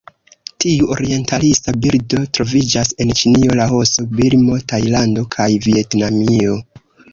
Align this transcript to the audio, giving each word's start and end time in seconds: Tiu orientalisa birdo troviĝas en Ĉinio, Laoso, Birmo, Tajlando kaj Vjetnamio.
Tiu 0.63 0.85
orientalisa 0.93 1.73
birdo 1.85 2.21
troviĝas 2.37 2.91
en 3.05 3.13
Ĉinio, 3.21 3.59
Laoso, 3.61 4.07
Birmo, 4.17 4.59
Tajlando 4.75 5.29
kaj 5.39 5.49
Vjetnamio. 5.69 6.61